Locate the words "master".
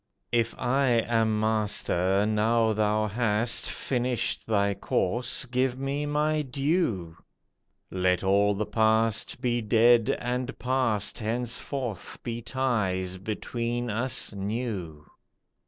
1.39-2.25